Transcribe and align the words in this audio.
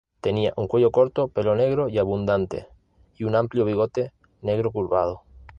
Tenía 0.19 0.51
un 0.57 0.67
cuello 0.67 0.89
corto, 0.89 1.27
pelo 1.27 1.53
negro 1.55 1.87
y 1.87 1.99
abundante, 1.99 2.65
y 3.19 3.25
un 3.25 3.35
amplio 3.35 3.65
bigote 3.65 4.11
negro 4.41 4.71
curvado. 4.71 5.21